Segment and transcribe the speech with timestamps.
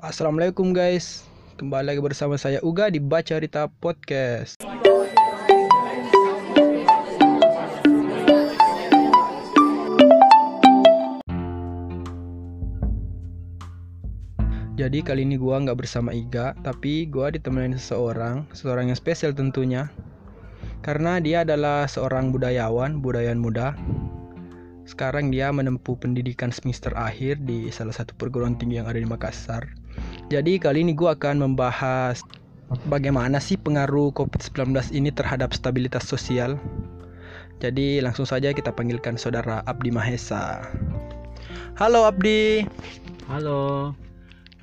[0.00, 1.28] Assalamualaikum guys.
[1.60, 4.56] Kembali lagi bersama saya Uga di Baca Rita Podcast.
[14.80, 19.92] Jadi kali ini gua nggak bersama Iga Tapi gua ditemenin seseorang Seseorang yang spesial tentunya.
[20.80, 23.76] Karena dia adalah seorang budayawan Budayawan muda
[24.88, 29.79] sekarang dia menempuh pendidikan semester akhir di salah satu perguruan tinggi yang ada di Makassar.
[30.30, 32.22] Jadi kali ini gue akan membahas
[32.86, 36.54] bagaimana sih pengaruh COVID-19 ini terhadap stabilitas sosial.
[37.58, 40.62] Jadi langsung saja kita panggilkan saudara Abdi Mahesa.
[41.74, 42.62] Halo Abdi.
[43.26, 43.90] Halo.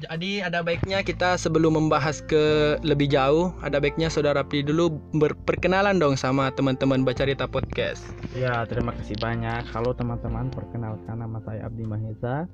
[0.07, 5.99] Jadi ada baiknya kita sebelum membahas ke lebih jauh, ada baiknya saudara Abdi dulu berperkenalan
[5.99, 8.07] dong sama teman-teman Bacarita Podcast.
[8.31, 9.67] Ya, terima kasih banyak.
[9.75, 12.47] Halo teman-teman, perkenalkan nama saya Abdi Mahesa.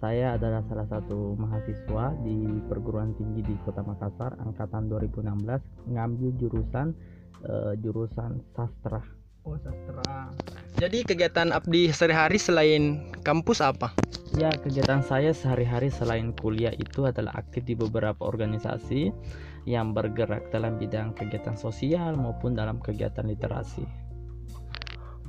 [0.00, 6.96] Saya adalah salah satu mahasiswa di perguruan tinggi di Kota Makassar angkatan 2016 ngambil jurusan
[7.44, 9.04] uh, jurusan sastra.
[9.44, 10.32] Oh, sastra.
[10.80, 13.92] Jadi kegiatan Abdi sehari-hari selain kampus apa?
[14.40, 19.12] Ya, kegiatan saya sehari-hari selain kuliah itu adalah aktif di beberapa organisasi
[19.68, 23.84] yang bergerak dalam bidang kegiatan sosial maupun dalam kegiatan literasi.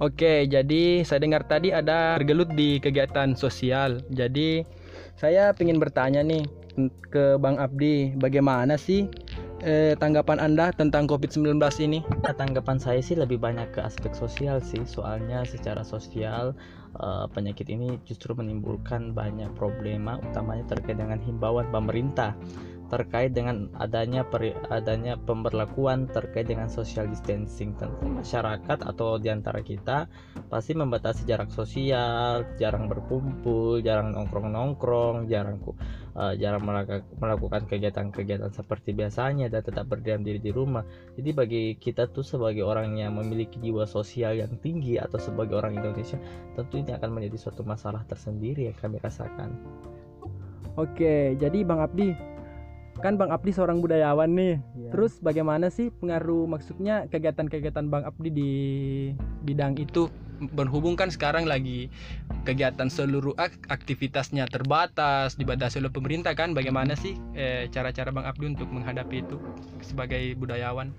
[0.02, 4.02] Oke, jadi saya dengar tadi ada bergelut di kegiatan sosial.
[4.09, 4.66] Jadi
[5.13, 6.41] saya ingin bertanya nih
[7.13, 9.05] ke Bang Abdi, bagaimana sih
[9.61, 12.02] eh, tanggapan Anda tentang COVID-19 ini?
[12.25, 16.57] Nah, tanggapan saya sih lebih banyak ke aspek sosial sih, soalnya secara sosial
[16.97, 22.33] eh, penyakit ini justru menimbulkan banyak problema, utamanya terkait dengan himbauan pemerintah
[22.92, 27.72] terkait dengan adanya peri, adanya pemberlakuan terkait dengan social distancing.
[27.80, 30.11] Tentu masyarakat atau di antara kita
[30.52, 35.64] pasti membatasi jarak sosial jarang berkumpul jarang nongkrong nongkrong jarang
[36.19, 36.67] uh, jarang
[37.16, 40.84] melakukan kegiatan-kegiatan seperti biasanya dan tetap berdiam diri di rumah.
[41.16, 45.79] Jadi bagi kita tuh sebagai orang yang memiliki jiwa sosial yang tinggi atau sebagai orang
[45.79, 46.19] Indonesia
[46.59, 49.56] tentu ini akan menjadi suatu masalah tersendiri yang kami rasakan.
[50.79, 52.16] Oke, jadi Bang Abdi,
[53.00, 54.59] kan Bang Abdi seorang budayawan nih.
[54.75, 54.91] Ya.
[54.91, 58.52] Terus bagaimana sih pengaruh maksudnya kegiatan-kegiatan Bang Abdi di
[59.47, 61.94] bidang itu berhubung kan sekarang lagi
[62.50, 63.38] kegiatan seluruh
[63.69, 69.38] aktivitasnya terbatas dibatasi oleh pemerintah kan bagaimana sih eh, cara-cara Bang Abdi untuk menghadapi itu
[69.85, 70.91] sebagai budayawan?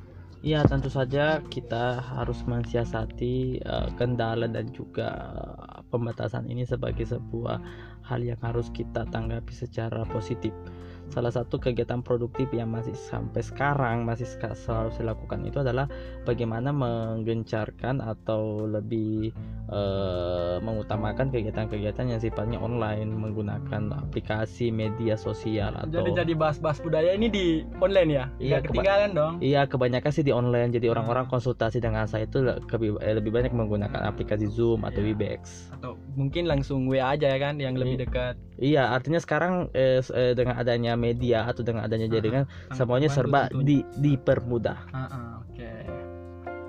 [0.42, 5.14] Ya tentu saja kita harus mensiasati uh, kendala dan juga
[5.54, 7.62] uh, pembatasan ini sebagai sebuah
[8.02, 10.50] hal yang harus kita tanggapi secara positif
[11.12, 14.24] salah satu kegiatan produktif yang masih sampai sekarang masih
[14.56, 15.84] selalu saya lakukan itu adalah
[16.24, 19.36] bagaimana menggencarkan atau lebih
[19.68, 27.12] uh, mengutamakan kegiatan-kegiatan yang sifatnya online menggunakan aplikasi media sosial atau jadi jadi bahas-bahas budaya
[27.12, 27.46] ini di
[27.82, 28.24] online ya?
[28.40, 29.34] Iya ketinggalan dong.
[29.44, 30.70] iya kebanyakan sih di online.
[30.72, 35.12] Jadi orang-orang konsultasi dengan saya itu lebih eh, lebih banyak menggunakan aplikasi Zoom atau yeah.
[35.12, 35.68] Webex.
[35.76, 38.02] Atau mungkin langsung WA aja ya kan yang lebih iya.
[38.08, 43.10] dekat iya artinya sekarang eh, eh, dengan adanya media atau dengan adanya jaringan uh, semuanya
[43.10, 44.78] serba di dipermudah.
[44.94, 45.66] Uh, uh, Oke.
[45.66, 45.82] Okay.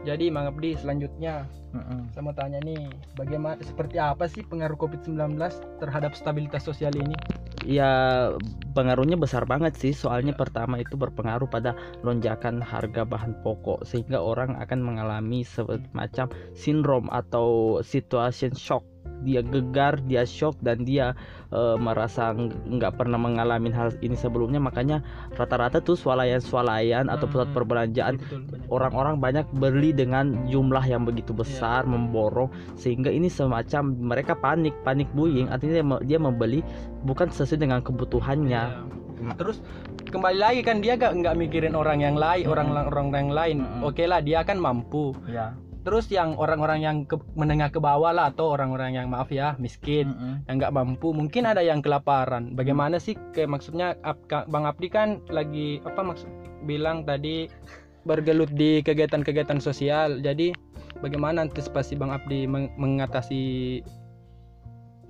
[0.04, 2.02] Jadi Mang Abdi selanjutnya uh, uh.
[2.12, 5.38] saya mau tanya nih bagaimana seperti apa sih pengaruh COVID-19
[5.80, 7.16] terhadap stabilitas sosial ini?
[7.64, 8.28] Ya
[8.76, 14.60] pengaruhnya besar banget sih soalnya pertama itu berpengaruh pada lonjakan harga bahan pokok sehingga orang
[14.60, 18.84] akan mengalami semacam sindrom atau situation shock
[19.24, 21.18] dia gegar, dia shock dan dia
[21.50, 25.02] e, merasa nggak pernah mengalami hal ini sebelumnya makanya
[25.40, 28.16] rata-rata tuh swalayan-swalayan atau pusat hmm, perbelanjaan
[28.70, 31.40] orang-orang banyak beli dengan jumlah yang begitu iya.
[31.40, 31.92] besar, yeah.
[31.92, 36.62] memborong sehingga ini semacam mereka panik, panik buying artinya dia membeli
[37.08, 38.64] bukan sesuai dengan kebutuhannya.
[39.24, 39.36] Yeah.
[39.40, 39.64] Terus
[40.12, 42.54] kembali lagi kan dia gak nggak mikirin orang yang lain, hmm.
[42.54, 43.58] orang orang yang lain.
[43.64, 43.88] Hmm.
[43.88, 45.16] Oke okay lah dia kan mampu.
[45.32, 49.60] Yeah terus yang orang-orang yang ke, menengah ke bawah lah atau orang-orang yang maaf ya
[49.60, 50.36] miskin mm -hmm.
[50.48, 52.56] yang nggak mampu mungkin ada yang kelaparan.
[52.56, 56.32] Bagaimana sih kayak maksudnya bang Abdi kan lagi apa maksud
[56.64, 57.52] bilang tadi
[58.08, 60.24] bergelut di kegiatan-kegiatan sosial.
[60.24, 60.56] Jadi
[61.04, 63.84] bagaimana antisipasi bang Abdi meng mengatasi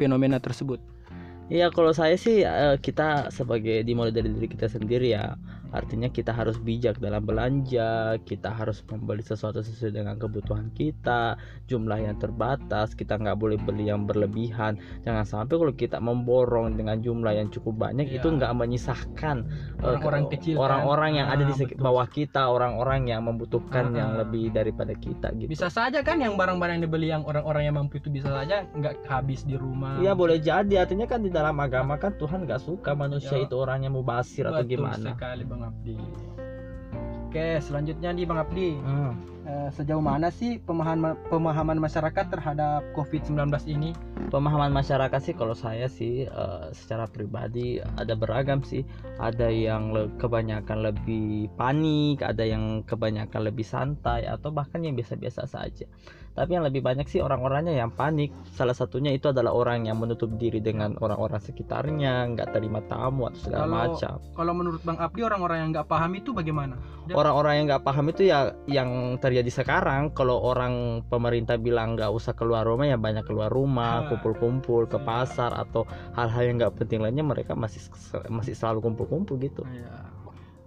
[0.01, 0.81] fenomena tersebut?
[1.53, 5.37] Iya kalau saya sih eh, kita sebagai dimulai dari diri kita sendiri ya
[5.73, 7.89] artinya kita harus bijak dalam belanja
[8.21, 11.33] kita harus membeli sesuatu sesuai dengan kebutuhan kita
[11.65, 16.99] jumlah yang terbatas kita nggak boleh beli yang berlebihan jangan sampai kalau kita memborong dengan
[16.99, 18.19] jumlah yang cukup banyak Iya.
[18.19, 20.63] itu nggak menyisahkan eh, Orang-orang ke- kecil kan.
[20.63, 21.81] orang-orang yang ada di Ah, betul.
[21.81, 26.35] bawah kita orang-orang yang membutuhkan Ah, yang lebih daripada kita gitu bisa saja kan yang
[26.35, 30.13] barang-barang yang dibeli yang orang-orang yang mampu itu bisa saja nggak habis di rumah Iya
[30.13, 33.43] boleh jadi artinya kan di dalam agama kan Tuhan nggak suka manusia Ya.
[33.43, 35.15] itu orangnya mubasir atau gimana.
[35.15, 35.95] sekali Bang Abdi
[37.27, 39.32] Oke selanjutnya nih Bang Abdi Hmm.
[39.43, 43.91] Eh, sejauh mana sih pemahaman pemahaman masyarakat terhadap COVID-19 ini
[44.31, 48.81] Pemahaman masyarakat sih kalau saya sih eh, secara pribadi ada beragam sih.
[49.19, 55.45] Ada yang le- kebanyakan lebih panik, ada yang kebanyakan lebih santai atau bahkan yang biasa-biasa
[55.45, 55.85] saja.
[56.33, 58.33] Tapi yang lebih banyak sih orang-orangnya yang panik.
[58.57, 63.37] Salah satunya itu adalah orang yang menutup diri dengan orang-orang sekitarnya, nggak terima tamu atau
[63.37, 64.13] segala Kalau- macam.
[64.33, 66.73] kalau menurut Bang Abdi orang-orang yang nggak paham itu bagaimana
[67.13, 72.37] orang-orang yang nggak paham itu ya yang terjadi sekarang kalau orang pemerintah bilang nggak usah
[72.37, 75.03] keluar rumah ya banyak keluar rumah Ah, kumpul-kumpul ke iya.
[75.03, 75.83] pasar atau
[76.13, 77.81] hal-hal yang nggak penting lainnya mereka masih
[78.29, 80.05] masih selalu kumpul-kumpul gitu Iya.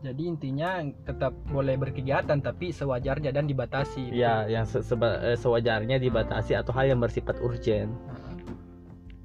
[0.02, 4.10] Jadi intinya tetap boleh berkegiatan tapi sewajarnya dan dibatasi.
[4.10, 7.94] ya yang se- eh, sewajarnya dibatasi atau hal yang bersifat urgent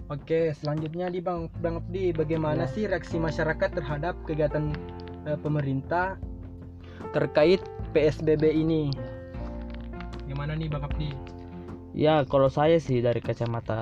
[0.07, 2.69] Oke, selanjutnya di Bang Bang Abdi, bagaimana Ya.
[2.69, 4.69] sih reaksi masyarakat terhadap kegiatan
[5.23, 6.21] eh, pemerintah
[7.09, 8.91] terkait PSBB ini?
[10.31, 11.11] Gimana nih Bang Abdi?
[11.91, 13.75] ya kalau saya sih dari kacamata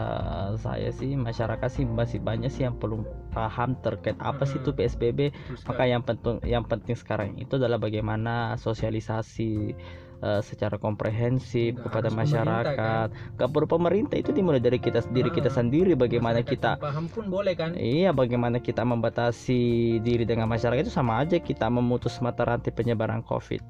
[0.57, 4.74] saya sih masyarakat sih masih banyak sih yang belum paham terkait apa sih itu.
[4.74, 9.78] PSBB Terus maka yang penting yang penting sekarang itu adalah bagaimana sosialisasi
[10.19, 13.07] eh, secara komprehensif Nggak kepada masyarakat.
[13.38, 17.30] nggak perlu pemerintah itu dimulai dari kita diri kita Ah, sendiri bagaimana kita paham pun
[17.30, 17.78] boleh kan?
[17.78, 19.62] iya bagaimana kita membatasi
[20.01, 21.38] diri dengan masyarakat itu sama aja.
[21.38, 23.62] Kita memutus mata rantai penyebaran covid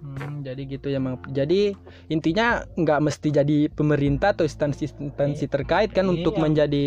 [0.00, 1.20] Hmm, jadi gitu ya Bang.
[1.28, 1.76] Jadi
[2.08, 6.42] intinya nggak mesti jadi pemerintah atau instansi-instansi terkait kan untuk Iya.
[6.42, 6.86] menjadi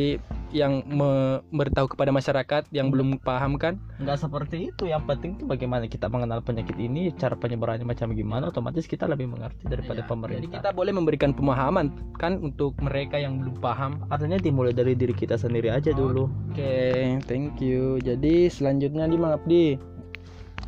[0.50, 3.78] yang memberitahu kepada masyarakat yang belum paham kan?
[3.96, 8.50] nggak seperti itu yang penting tuh bagaimana kita mengenal penyakit ini cara penyebarannya macam gimana
[8.50, 13.16] otomatis kita lebih mengerti daripada Iya, pemerintah Jadi kita boleh memberikan pemahaman kan untuk mereka
[13.16, 14.04] yang belum paham.
[14.10, 15.98] artinya dimulai dari diri kita sendiri aja Oh.
[16.00, 17.98] dulu Oke, thank you.
[17.98, 19.93] Jadi selanjutnya nih Bang Abdi.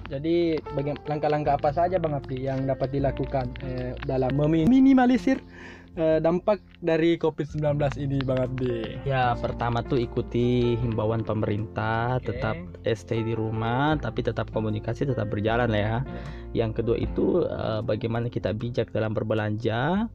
[0.06, 0.62] Jadi
[1.10, 5.42] langkah-langkah apa saja Bang Abdi yang dapat dilakukan eh, dalam meminimalisir
[5.98, 9.02] eh, dampak dari COVID-19 ini Bang Abdi?
[9.10, 12.38] Ya pertama tuh ikuti himbauan pemerintah, Oke.
[12.38, 12.58] tetap
[12.94, 15.98] stay di rumah, tapi tetap komunikasi tetap berjalan lah ya.
[16.54, 20.06] Yang kedua itu eh, bagaimana kita bijak dalam berbelanja.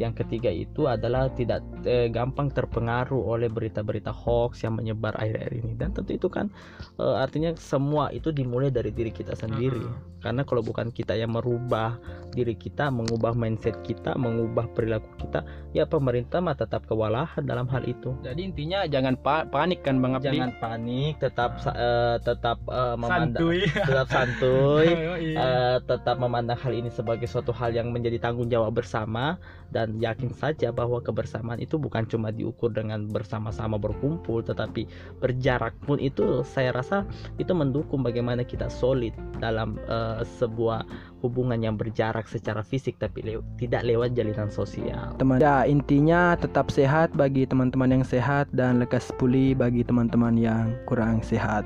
[0.00, 5.72] Yang ketiga itu adalah tidak eh, gampang terpengaruh oleh berita-berita hoax yang menyebar akhir-akhir ini.
[5.76, 6.48] Dan tentu itu kan
[6.96, 9.84] eh, artinya semua itu dimulai dari diri kita sendiri.
[10.20, 11.96] Karena kalau bukan kita yang merubah
[12.32, 15.40] diri kita, mengubah mindset kita, mengubah perilaku kita,
[15.72, 20.18] ya pemerintah mah tetap kewalahan dalam hal itu Jadi intinya jangan pa- panik kan Bang
[20.18, 20.28] Abdi.
[20.28, 23.60] jangan panik tetap eh, tetap eh, memandang santuy.
[23.88, 24.88] tetap santuy
[25.40, 30.30] eh, tetap memandang hal ini sebagai suatu hal yang menjadi tanggung jawab bersama dan yakin
[30.36, 34.86] saja bahwa kebersamaan itu bukan cuma diukur dengan bersama-sama berkumpul tetapi
[35.18, 37.02] berjarak pun itu saya rasa
[37.40, 40.84] itu mendukung bagaimana kita solid dalam eh, sebuah
[41.24, 45.16] hubungan yang berjarak secara fisik tapi lew- tidak lewat jalinan sosial.
[45.16, 50.76] Teman ya intinya tetap sehat bagi teman-teman yang sehat dan lekas pulih bagi teman-teman yang
[50.84, 51.64] kurang sehat.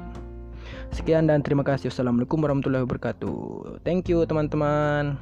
[0.95, 1.91] Sekian dan terima kasih.
[1.91, 3.83] Wassalamualaikum warahmatullahi wabarakatuh.
[3.83, 5.19] Thank you teman-teman